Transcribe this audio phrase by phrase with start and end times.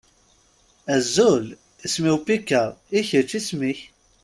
[0.95, 1.45] Azul!
[1.85, 2.63] Isem-iw Pecca.
[2.97, 3.79] I kečč, isem-ik?